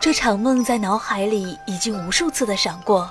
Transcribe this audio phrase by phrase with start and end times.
[0.00, 3.10] 这场梦在脑海里已经无数次的闪过。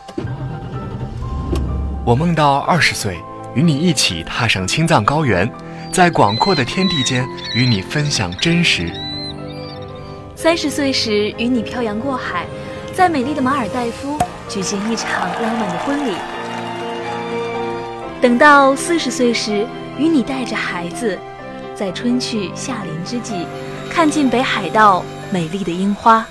[2.05, 3.19] 我梦到二十岁，
[3.53, 5.51] 与你一起踏上青藏高原，
[5.91, 8.89] 在广阔的天地间与你分享真实。
[10.33, 12.45] 三十岁时，与你漂洋过海，
[12.93, 14.17] 在美丽的马尔代夫
[14.47, 16.13] 举行一场浪漫的婚礼。
[18.21, 19.67] 等到四十岁时，
[19.97, 21.19] 与你带着孩子，
[21.75, 23.45] 在春去夏临之际，
[23.91, 26.25] 看尽北海道美丽的樱花。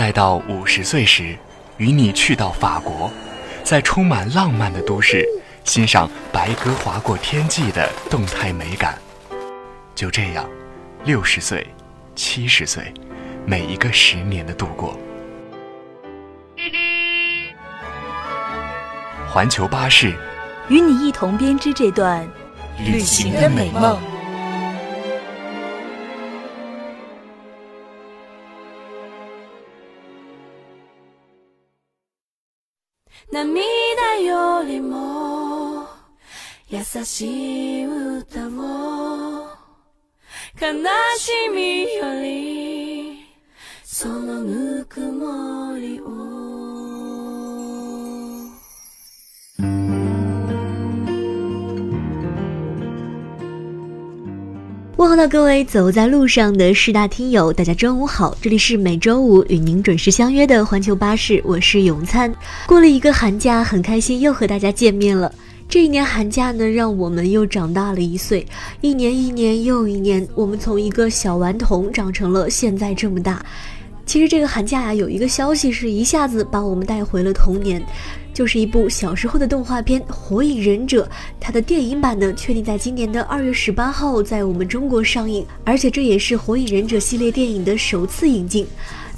[0.00, 1.36] 再到五十岁时，
[1.76, 3.12] 与你去到法国，
[3.62, 5.28] 在充满浪漫的都市，
[5.62, 8.98] 欣赏白鸽划过天际的动态美感。
[9.94, 10.48] 就这样，
[11.04, 11.66] 六十岁，
[12.16, 12.94] 七十岁，
[13.44, 14.98] 每一个十年的度过。
[19.28, 20.14] 环球巴士，
[20.70, 22.26] 与你一同编织这段
[22.78, 23.98] 旅行的美梦。
[36.99, 39.47] 優しい歌を
[40.59, 40.73] 悲
[41.17, 43.23] しみより
[43.85, 46.05] そのぬくもりを
[54.97, 58.35] 问候到各位走在路上的师大听友，大家中午好！
[58.41, 62.35] 这里是每周五与您准时相约的环球巴士，我是永灿。
[62.67, 65.33] 过了一个寒假，很开心又和大家见面了。
[65.70, 68.44] 这一年寒假呢，让我们又长大了一岁，
[68.80, 73.40] 一年一年又一年，我们从一个小顽童长成了现在这么大。
[74.04, 77.80] 其实这个寒假呀，有一个消息是一下子把我们带回了童年。
[78.34, 81.04] 就是一部小时候的动画片《火影忍者》，
[81.38, 88.66] 它的电影版呢，确定在今年的二月十八号在我们中国上映，而且这也是《火影忍者》系列电影的首次引进。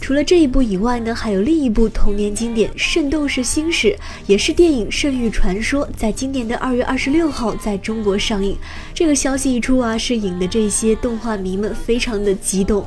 [0.03, 3.91] 除了这一部以外呢，还有另一部童年经典《圣斗士星矢》，
[4.27, 8.57] 也是电影《圣域传说》，在今年的二月二十六号在中国上映。
[8.92, 12.85] 这个消息一出啊，是引得这些动画迷们非常的激动。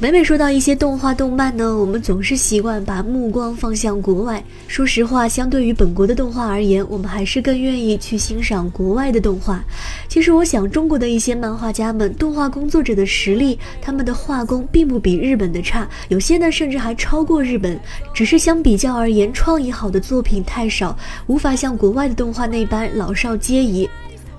[0.00, 4.42] 每每说到一些动画动漫呢，我们总是习惯把目光放向国外。
[4.66, 9.64] 说实话，相对于本国的动画而言，我们还是更愿意去欣赏国外的动画。
[10.08, 17.78] 其实，我想中国的一些漫画家们、动画工作者的实力，他们的画工并不比日本的差，有些呢甚至还超过日本。
[18.12, 23.88] 只是相比较而言，创意好的作品太少，无法像国外的动画那般老少皆宜。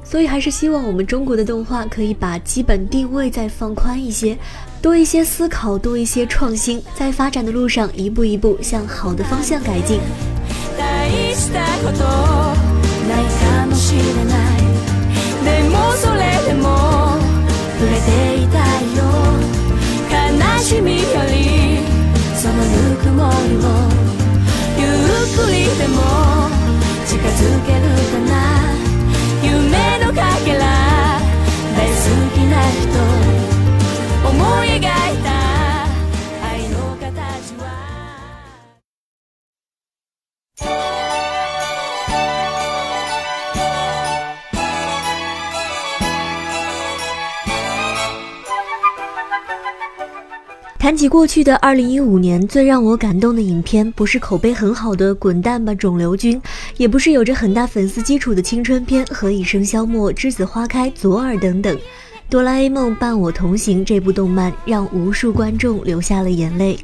[0.03, 4.37] 所以，还是希望我们中国的动画可以把基本定位再放宽一些。
[4.85, 9.99] 多一些思考，多一些创新，在发展的路上一步一步向好的方向改进。
[50.77, 56.39] 谈起过去的二零一五年，最让我感动的影片，不是口碑很好的《滚蛋吧，肿瘤君》，
[56.77, 61.75] 也不是有着很大粉丝基础的青春片《何以笙箫默》《栀子花开》《左耳》等等，
[62.27, 66.77] 《哆啦 A 梦伴我同行》这部动漫让无数观众流下了眼泪。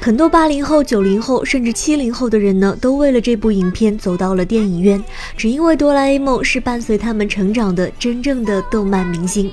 [0.00, 5.02] 很多八零后、九零后，甚至七零后的人呢，都为了这部影片走到了电影院，
[5.36, 9.52] 只因为哆啦 A 梦是伴随他们成长的真正的动漫明星。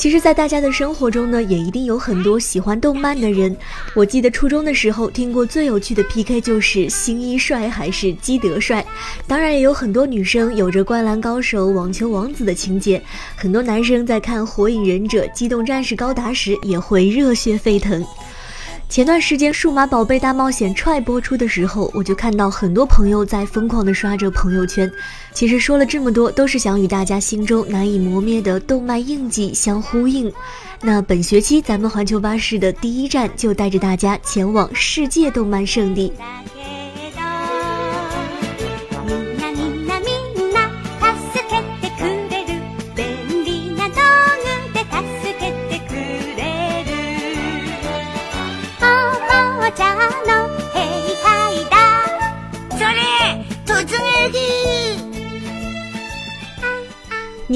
[0.00, 3.54] 其实，在大家的生活中呢，也一定有很多喜欢动漫的人。
[3.94, 8.82] 我记得初中的时候听过最有趣的 PK 就是星一帅还是基德帅。
[9.26, 13.02] 当然，也有很多女生有着灌篮高手、网球王子的情节。
[13.36, 18.02] 很多男生在看火影忍者、机动战士高达时也会热血沸腾。
[18.90, 24.90] 前段时间《数码宝贝大冒险踹》播出的时候，我就看到很多朋友在疯狂的刷着朋友圈。
[25.32, 30.30] 其实说了这么多，都是想与大家心中难以磨灭的动漫印记相呼应。
[30.82, 36.12] 那本学期咱们环球巴士的第一站，就带着大家前往世界动漫圣地。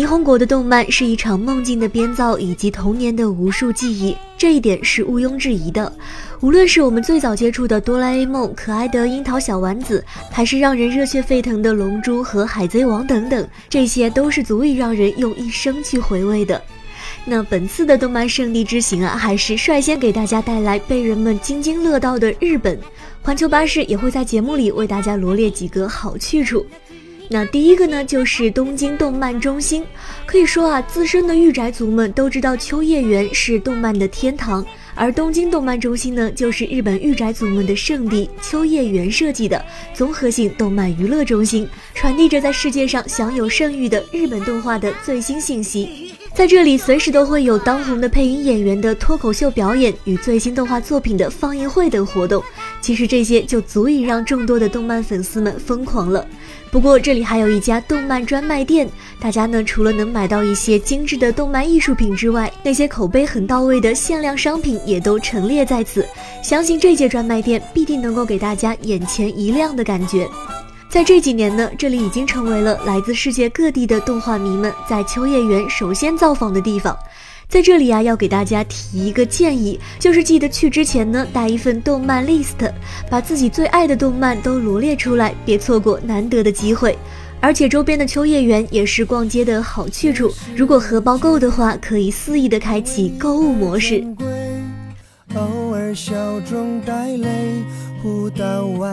[0.04, 5.90] 霓虹国的动漫是一场梦境的编造以及童年的无数记忆，这一点是毋庸置疑的。
[6.40, 16.60] 无论是我们最早接触的哆啦 A 梦、可爱的樱桃小丸子，还是让人热血沸腾的龙珠和海贼王等等，这些都是足以让人用一生去回味的。
[17.24, 22.78] 那本次的动漫圣地之行啊，还是率先给大家带来被人们津津乐道的日本。
[23.22, 26.66] 环球巴士也会在节目里为大家罗列几个好去处。
[27.28, 29.84] 那第一个呢，就是东京动漫中心。
[30.26, 46.03] 可以说啊，资深的御宅族们都知道秋叶原是动漫的天堂，而东京动漫中心呢，就是日本御宅族们的圣地秋叶原设计的综合性动漫娱乐中心，传递着在世界上享有盛誉的日本动画的最新信息。
[46.34, 52.42] 在这里，随时都会有当红的配音演员的脱口秀表演与最新动画作品的放映会等活动。
[52.80, 56.26] 其实这些就足以让众多的动漫粉丝们疯狂了。
[56.72, 58.90] 不过这里还有一家动漫专卖店，
[59.20, 66.04] 大家呢除了能买到一些精致的动漫艺术品之外，那些口碑很到位的限量商品也都陈列在此。
[66.42, 70.28] 相信这届专卖店必定能够给大家眼前一亮的感觉。
[70.94, 76.96] 在这几年呢，这里已经成为了来自世界各地的动画迷们在秋叶原首先造访的地方。
[77.48, 82.70] 在这里啊，要给大家提一个建议，就是记得去之前呢，带一份动漫 list，
[83.10, 86.96] 把自己最爱的动漫都罗列出来，别错过难得的机会。
[87.40, 94.06] 而且周边的秋叶原也是逛街的好去处，如果荷包够的话，可以肆意的开启购物模式。
[95.34, 97.64] 偶尔笑中带泪，
[98.00, 98.88] 互道晚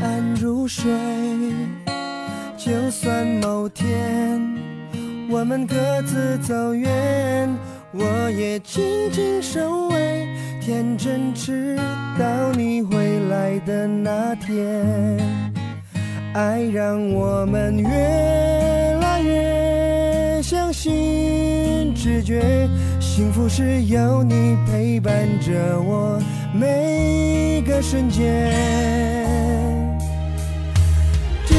[0.00, 0.34] 安
[0.64, 0.90] 入睡。
[2.56, 4.40] 就算某天
[5.28, 5.74] 我们各
[6.06, 6.90] 自走远。
[7.92, 8.82] 我也静
[9.12, 10.26] 静守卫，
[10.60, 11.76] 天真直
[12.18, 12.96] 到你回
[13.28, 15.18] 来的那天。
[16.32, 17.88] 爱让我们越
[19.00, 22.68] 来越相信直觉，
[22.98, 26.18] 幸福是有你陪伴着我
[26.54, 29.83] 每个瞬间。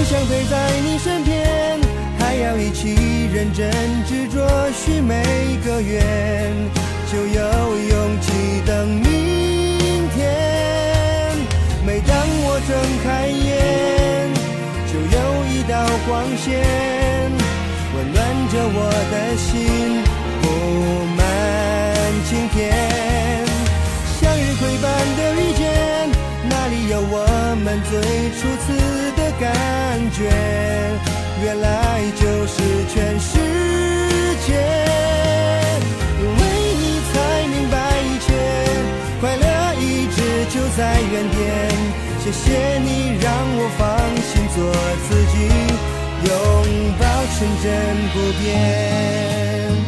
[0.06, 1.80] 想陪在你身边。
[2.20, 3.70] 还要一起认真
[4.06, 5.24] 执着许每
[5.66, 6.02] 个愿，
[7.12, 7.42] 就有
[7.90, 8.32] 勇气
[8.66, 10.22] 等明天。
[11.86, 14.30] 每当我睁开眼，
[14.92, 15.18] 就有
[15.52, 15.74] 一道
[16.08, 16.50] 光线，
[17.96, 18.18] 温暖
[18.50, 18.78] 着我
[19.12, 19.54] 的心，
[20.42, 20.46] 布
[21.16, 21.20] 满
[22.30, 22.56] 晴天。
[24.20, 24.86] 向日葵般，
[27.12, 27.26] 我
[27.64, 27.94] 们最
[28.36, 28.66] 初次
[29.16, 29.44] 的感
[30.12, 30.18] 觉？
[31.44, 32.56] 原来就是
[32.88, 33.38] 全世
[34.48, 34.56] 界，
[36.20, 36.40] 因为
[36.80, 37.14] 你才
[37.52, 38.28] 明白一切，
[39.20, 39.46] 快乐
[39.80, 40.18] 一直
[40.50, 41.40] 就在原点。
[42.24, 42.90] 谢谢你
[43.22, 43.86] 让我放
[44.24, 44.58] 心做
[45.08, 45.36] 自己，
[46.26, 46.32] 拥
[46.98, 47.04] 抱
[47.36, 47.66] 纯真
[48.14, 49.85] 不变。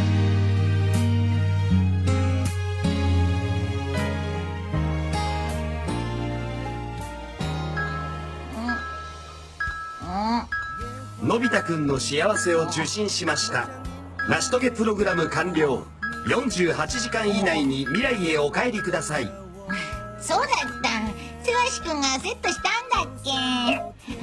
[11.28, 13.68] のび太くんの幸せを受信しました。
[14.30, 15.84] 成し遂げプログラム完了。
[16.30, 19.26] 48時間以内に未来へお帰りください。
[20.22, 20.50] そうだっ
[20.82, 20.90] た。
[21.44, 21.52] 瀬
[21.84, 22.64] 橋くんがセットしたん
[23.06, 23.32] だっけ？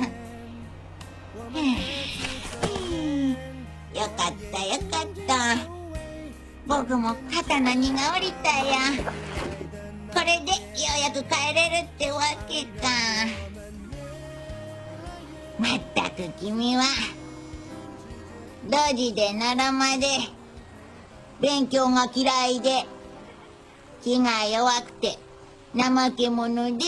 [4.00, 4.10] よかっ
[4.50, 5.34] たよかった。
[6.66, 8.54] 僕も肩の荷が下りたや。
[10.14, 10.56] これでよ
[10.96, 12.88] うやく帰れるってわけか。
[15.58, 16.84] またく君は
[18.70, 20.06] ドジでならまで
[21.40, 22.84] 勉強が嫌いで
[24.00, 25.18] 気が弱くて
[25.76, 26.84] 怠け者で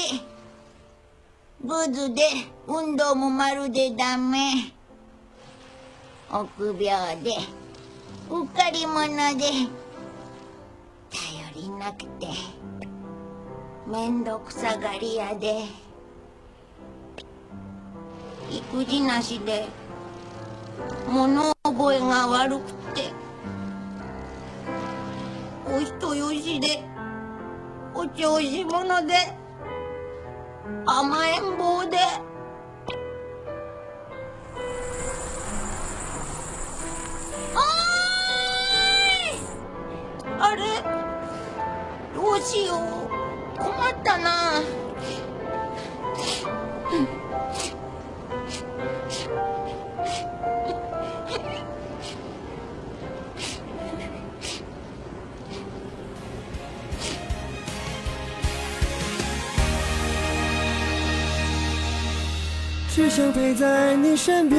[1.61, 2.23] ブズで
[2.69, 4.73] 運動もまるでダメ
[6.31, 7.33] 臆病で
[8.31, 9.45] うっかり者で
[11.11, 12.29] 頼りなくて
[13.89, 15.86] めんどくさがり屋で。
[18.57, 19.67] 育児なしで
[21.09, 23.13] 物覚えが悪くて
[25.67, 26.83] お人よしで
[27.95, 29.15] お調子者で
[30.87, 31.99] 甘えん坊で
[40.39, 40.63] あれ？
[42.15, 43.59] どうしよう？
[43.59, 44.61] 困ったな。
[62.97, 64.59] 只想陪在你身边，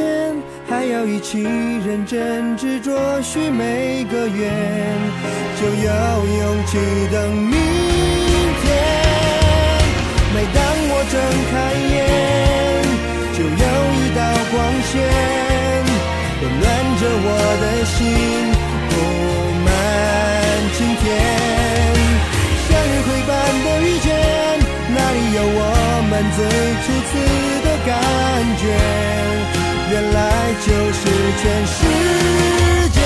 [0.69, 4.53] 还要一起认真执着许每个愿，
[5.59, 5.89] 就有
[6.37, 6.77] 勇气
[7.11, 7.57] 等明
[8.61, 8.63] 天。
[10.35, 11.17] 每当我睁
[11.49, 11.97] 开眼，
[13.33, 13.65] 就有
[13.97, 14.21] 一道
[14.53, 15.01] 光线，
[16.39, 16.63] 温暖
[16.99, 17.27] 着我
[17.57, 18.05] 的心，
[18.91, 18.93] 布
[19.65, 19.67] 满
[20.77, 21.03] 晴天。
[22.69, 23.33] 向日葵般
[23.65, 24.05] 的遇见，
[24.93, 25.59] 哪里有我
[26.07, 26.39] 们最
[26.85, 27.17] 初次
[27.87, 27.95] 感
[28.59, 28.67] 觉？
[29.89, 30.19] 原来
[30.59, 31.01] 就是
[31.39, 31.79] 全世
[32.91, 32.99] 界，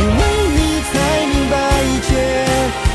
[0.00, 0.20] 因为
[0.56, 0.58] 你
[0.88, 0.92] 才
[1.28, 2.10] 明白一切，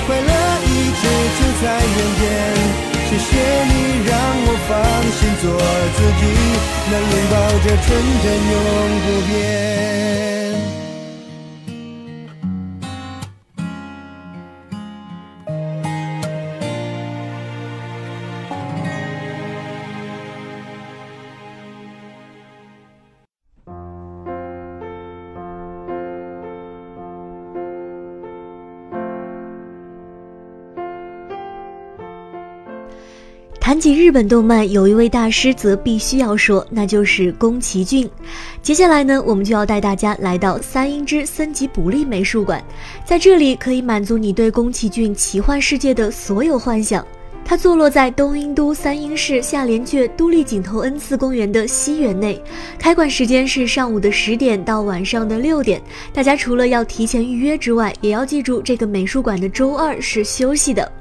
[0.07, 0.31] 快乐
[0.65, 0.67] 一
[0.99, 1.03] 直
[1.37, 2.21] 就在眼前。
[3.07, 3.29] 谢谢
[3.69, 3.71] 你
[4.09, 4.11] 让
[4.47, 4.73] 我放
[5.13, 5.45] 心做
[5.95, 6.23] 自己，
[6.89, 7.87] 能拥抱着纯
[8.23, 8.53] 真永
[9.05, 9.94] 不变。
[33.65, 38.07] 谈起日本动漫，有一位大师则必须要说，那就是宫崎骏。
[38.61, 42.63] 接下来呢，我们就要带大家来到三英之森吉卜力美术馆，
[43.03, 47.03] 在这里可以满足你对宫崎骏奇幻世界的所有幻想。
[47.43, 52.39] 它坐落在东京都三英市下联雀都立井头恩赐公园的西园内，
[52.77, 55.81] 开馆时间是上午的十点到晚上的六点。
[56.13, 60.91] 大家除了要提前预约之外，也要记住这个美术馆的周二是休息的。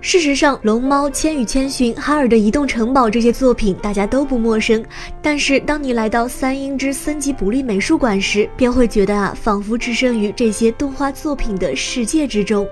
[0.00, 4.82] 事实上，《龙猫》《千与千寻》《哈尔的移动城堡》这些作品大家都不陌生，
[5.20, 12.66] 但是当你来到三英之森吉卜力美术馆时，便会觉得啊，仿佛置身于这些动画作品的世界之中。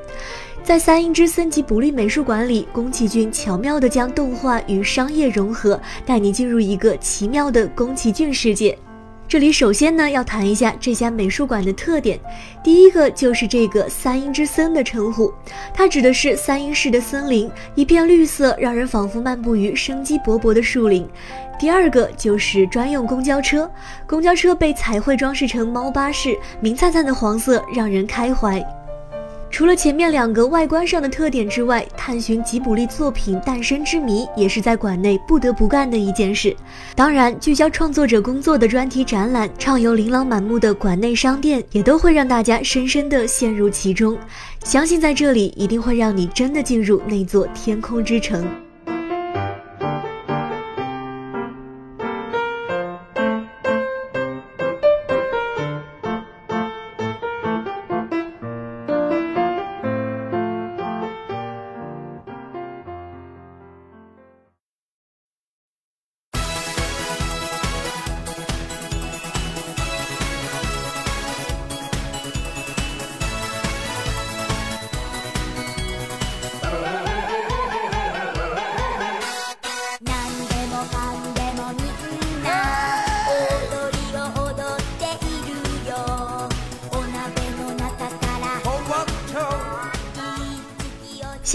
[0.63, 8.79] 在三英之森吉卜力美术馆里，宫崎骏巧妙地将动画与商业融合，带你进入一个奇妙的宫崎骏世界。
[9.29, 12.19] 这里首先呢要谈一下这家美术馆的特点，
[12.63, 15.33] 第一个就是这个“三英之森”的称呼，
[15.75, 21.09] 它指的是三英市的森林，一片绿色，让人仿佛漫步于生机勃勃的树林。
[21.59, 23.69] 第二个就是专用公交车，
[24.07, 28.65] 公交车被彩绘装饰成猫巴士，明灿灿的黄色让人开怀。
[29.57, 36.55] 除了前面两个外观上的特点之外，探寻吉卜力作品诞生之谜也是在馆内不得不干的一件事。
[36.95, 44.19] 当然，聚焦创作者工作的专题展览，畅游琳琅满目的馆内商店，也都会让大家深深的陷入其中。
[44.63, 48.47] 相信在这里一定会让你真的进入那座天空之城。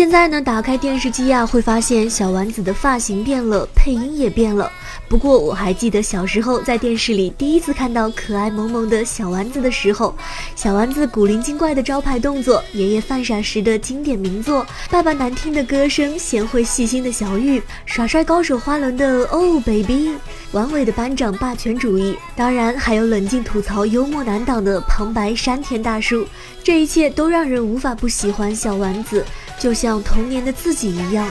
[0.01, 4.67] 现在呢，打开电视机啊，会发现小丸子的发型变了，配音也变了。
[5.08, 10.15] 不过我还记得小时候在电视里第一次看到可爱萌萌的小丸子的时候，
[10.55, 20.15] 小丸子古灵精怪的招牌动作，爷爷犯傻时的经典名作，爸爸难听的歌声，贤惠细心的小玉，耍帅高手花轮的 Oh baby，
[20.51, 26.25] 顽伟的班长霸权主义，当然还有冷静吐槽、幽默难挡的旁白山田大叔，
[26.63, 29.24] 这一切都让人无法不喜欢小丸子，
[29.62, 31.30] 就像童年的自己一样。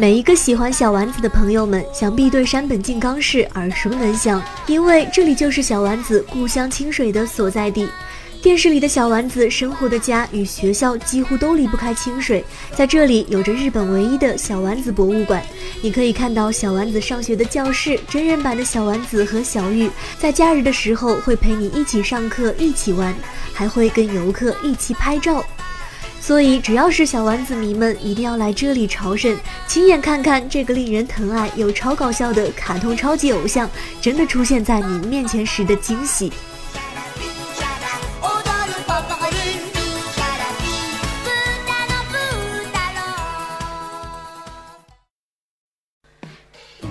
[0.00, 7.86] 每一个喜欢小丸子的朋友们，想必对山本静冈市耳熟能详，因为这里就是小丸子故乡清水的所在地。
[8.40, 12.42] 电视里的小丸子生活的家与学校几乎都离不开清水，
[12.74, 15.44] 在这里有着日本唯一的小丸子博物馆，
[15.82, 23.14] 你可以看到小丸子上学的教室，真人版的小丸子和小玉，在假日的时候会陪你一起上课、一起玩，
[23.52, 25.44] 还会跟游客一起拍照。
[26.20, 29.36] 所以只要是小丸子迷们一定要来这里朝圣，
[29.66, 33.68] 亲眼看看这个令人疼爱又超搞笑的卡通超级偶像，
[34.00, 36.30] 真的出现在你面前时的惊喜。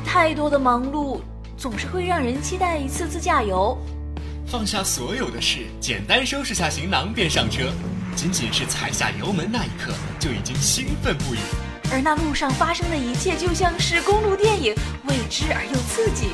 [0.06, 1.22] 太多的忙碌
[1.56, 3.78] 总是会让人期待一次次驾游。
[4.46, 7.72] 放下所有的事，简单收拾下行囊便上车。
[8.22, 11.38] 仅仅是踩下油门那一刻，就已经兴奋不已。
[11.90, 14.76] 而那路上发生的一切，就像是公路电影，
[15.08, 16.32] 未知而又刺激。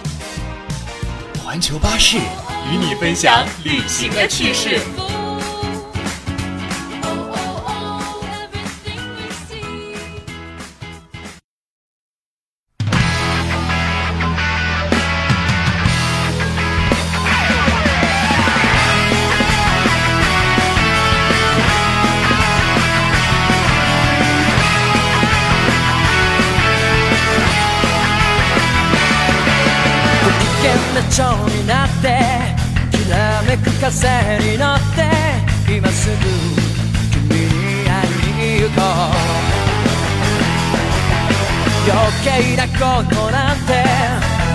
[1.44, 4.80] 环球巴士与你分享旅行的趣事。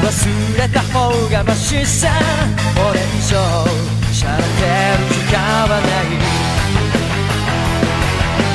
[0.03, 0.09] 忘
[0.59, 2.09] れた方がマシさ
[2.75, 3.37] これ以上
[4.13, 4.49] しゃれて
[4.97, 5.39] る時間
[5.69, 6.09] はない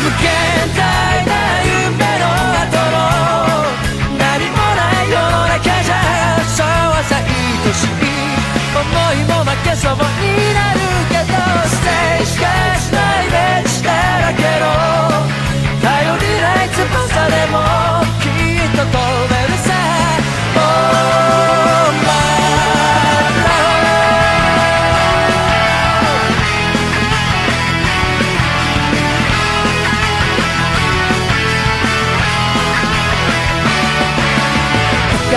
[0.00, 0.24] 無限
[0.76, 0.83] 大
[9.24, 9.98] も負けそうに
[10.54, 11.32] なるけど
[11.68, 12.44] ステージが
[12.76, 13.90] しないイメージだ
[14.20, 14.66] らけの
[15.82, 16.82] 頼りない翼
[17.28, 17.56] でも
[18.20, 18.92] きっと飛
[19.28, 19.68] べるさ
[20.56, 20.60] Oh
[22.04, 22.14] my
[23.40, 23.74] love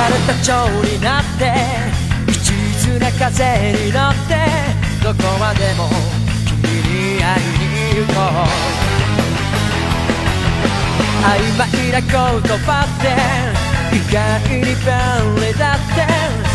[0.09, 0.51] れた蝶
[0.83, 0.96] に
[3.29, 3.43] 風
[3.73, 4.39] に乗って
[5.03, 5.89] どこまでも
[6.45, 6.63] 君
[7.17, 8.47] に会いに行こう。
[11.27, 12.07] 曖昧な言
[12.59, 13.05] 葉って
[13.93, 14.15] 意外
[14.47, 16.07] に便利だって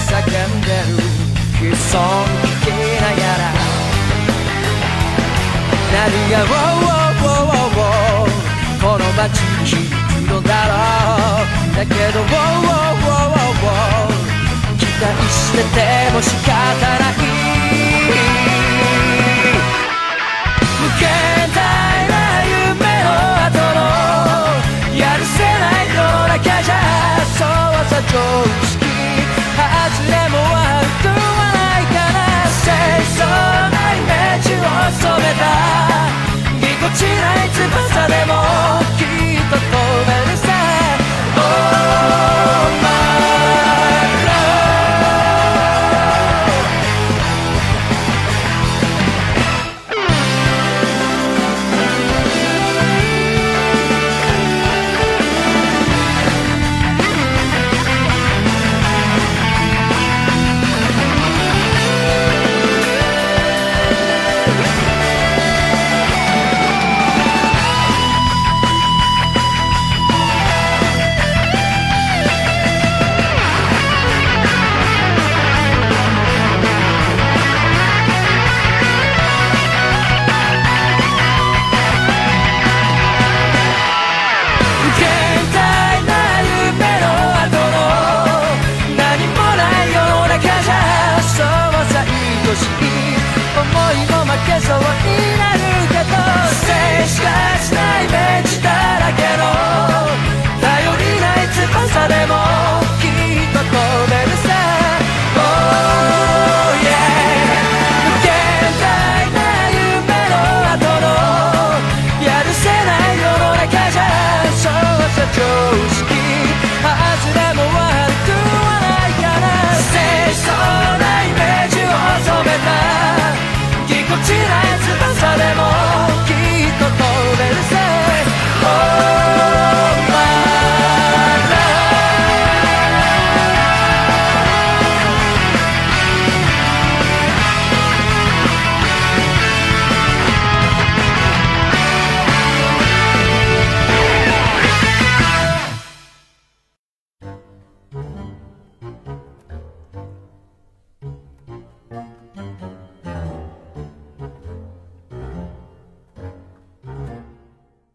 [0.08, 2.66] 叫んでる悲壮聞き
[3.02, 3.52] ながら。
[5.92, 8.32] 何が「ウォーウォーウォーウォーウォー
[8.80, 10.72] この街に響くのだろ
[11.42, 11.76] う。
[11.76, 14.32] だけど「ウォーウォーウォーウォーウォー
[14.78, 16.51] 期待してても仕方
[28.12, 28.18] ぎ
[36.76, 38.81] こちない翼でも。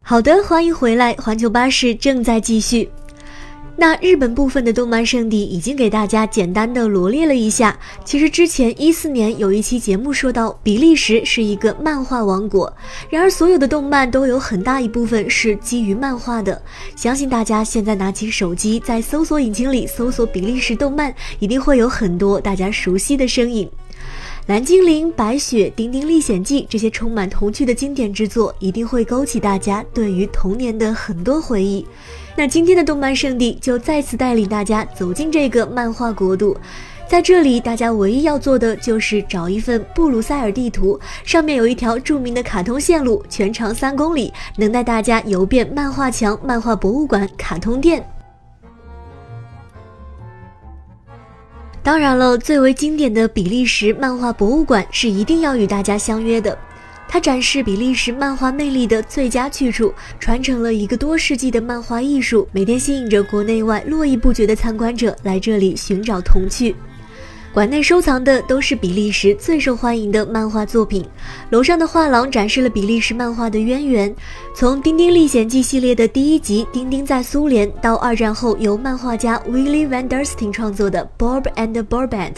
[0.09, 2.89] 好的，欢迎回来，环球巴士正在继续。
[3.75, 7.77] 那日本部分的动漫圣地已经给大家简单的罗列了一下。
[8.05, 12.73] 其实之前一四年有一期节目说到，比利时是一个漫画王国。
[13.09, 16.61] 然而所有的动漫都有很大一部分是基于漫画的。
[16.95, 23.69] 相信大家现在拿起手机，在搜索引擎里搜索比利时动漫，一定会有很多大家熟悉的身影。
[24.47, 31.85] 蓝精灵、白雪、丁丁历险记这些充满童趣的经典之作，一定会勾起大家对于童年的很多回忆。
[32.33, 36.55] 那今天的动漫圣地就再次带领大家走进这个漫画国度，
[37.09, 48.01] 在这里，大家唯一要做的就是找一份布鲁塞尔地图，上面有一条著名的卡通线路，全长三公里，能带大家游遍漫画墙、漫画博物馆、卡通店。
[51.87, 56.59] 当然了，最为经典的比利时漫画博物馆是一定要与大家相约的。
[57.07, 66.75] 它展示比利时漫画魅力的最佳去处，传承了一个多世纪的漫画艺术，每天吸引着国内外络绎不绝的参观者来这里寻找童趣。
[67.57, 71.03] 馆内收藏的都是比利时最受欢迎的漫画作品。
[71.49, 74.15] 楼上的画廊展示了比利时漫画的渊源，
[74.53, 82.33] 从《丁丁历险记》系列的第一集《丁丁在苏联》，到二战后由漫画家 Willy van der Steen 创作的《Bob and Borbant》。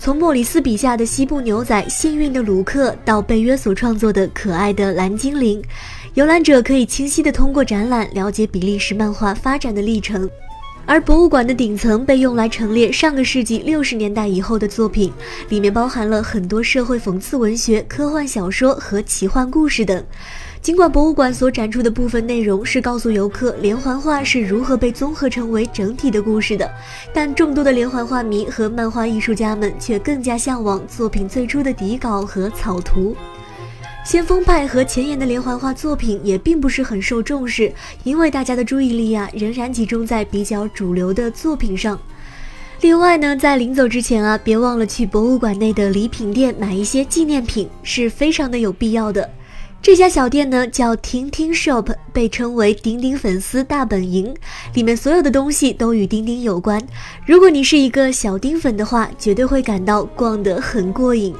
[0.00, 5.62] 从莫里斯笔下的西部牛仔幸运的卢克，到贝约所创作的可爱的蓝精灵，
[6.14, 10.28] 游览者可以清晰地通过展览了解比利时漫画发展的历程。
[10.88, 15.12] 而博物馆的顶层被用来陈列上个世纪六十年代以后的作品，
[15.48, 20.04] 里面包含了很多社会讽刺文学、科幻小说和奇幻故事等。
[20.62, 26.70] 尽管博物馆所展出的部分内容是告诉游客连环画是如何被综合成为整体的故事的，
[27.12, 33.16] 但众多的连环画迷和漫画艺术家们却更加向往作品最初的底稿和草图。
[34.06, 37.72] 先锋派和前沿的连环画作品也并不是很受重视，
[38.04, 41.98] 因为大家的注意力啊仍然集中在比较主流的作品上。
[42.82, 49.28] 另外呢，在临走之前啊，别忘了去博物馆内的礼品店买一些纪念品，是非常的有必要的。
[49.82, 54.32] 这家小店呢叫听听 Shop，被称为钉钉粉丝大本营，
[54.74, 56.80] 里面所有的东西都与丁丁有关。
[57.26, 61.34] 如果你是一个小丁粉的话，绝对会感到逛得很过瘾。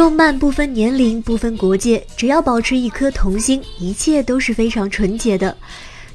[0.00, 5.54] 动漫不分年龄，不分国界，只要保持一颗童心，一切都是非常纯洁的。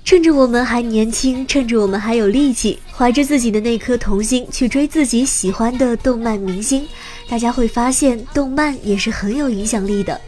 [0.04, 6.88] 趁着我们还年轻，趁着我们还有力气，怀着自己的那颗童心去追自己喜欢的动漫明星，
[7.30, 10.20] 大家会发现，动漫也是很有影响力的。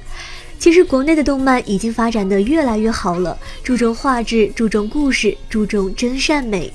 [0.60, 6.72] 其实，国内的动漫已经发展的越来越好了，注重画质，注重故事，注重真善美。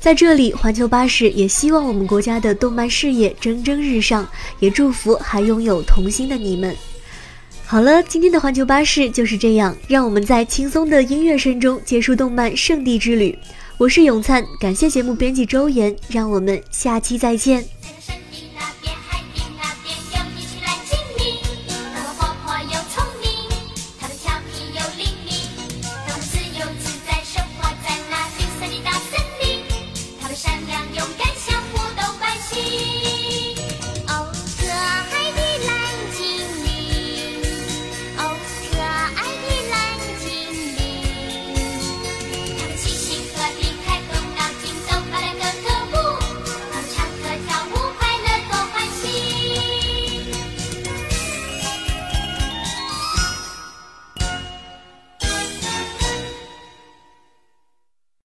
[0.00, 4.26] 在这里，环球巴士也希望我们国家的动漫事业蒸蒸日上，
[4.60, 6.74] 也祝福还拥有童心的你们。
[7.66, 13.36] 好了，今天的环球巴士就是这样，让我们在轻松的音乐声中结束动漫圣地之旅。
[13.76, 17.64] 我是永灿，感谢节目编辑周岩，让我们下期再见。